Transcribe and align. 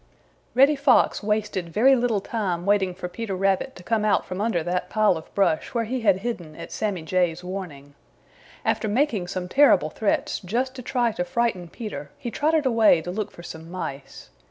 Reddy 0.55 0.75
Fox 0.75 1.21
wasted 1.21 1.69
very 1.69 1.95
little 1.95 2.21
time 2.21 2.65
waiting 2.65 2.95
for 2.95 3.07
Peter 3.07 3.35
Rabbit 3.35 3.75
to 3.75 3.83
come 3.83 4.03
out 4.03 4.25
from 4.25 4.41
under 4.41 4.63
that 4.63 4.89
pile 4.89 5.15
of 5.15 5.31
brush 5.35 5.75
where 5.75 5.83
he 5.83 6.01
had 6.01 6.21
hidden 6.21 6.55
at 6.55 6.71
Sammy 6.71 7.03
Jay's 7.03 7.43
warning. 7.43 7.93
After 8.65 8.87
making 8.87 9.27
some 9.27 9.47
terrible 9.47 9.91
threats 9.91 10.39
just 10.39 10.73
to 10.73 10.81
try 10.81 11.11
to 11.11 11.23
frighten 11.23 11.67
Peter, 11.69 12.09
he 12.17 12.31
trotted 12.31 12.65
away 12.65 12.99
to 13.03 13.11
look 13.11 13.29
for 13.29 13.43
some 13.43 13.69
Mice. 13.69 14.31